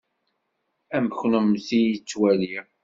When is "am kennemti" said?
0.97-1.79